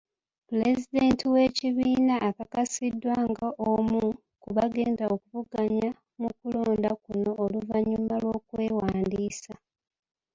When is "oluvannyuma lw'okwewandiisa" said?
7.43-9.53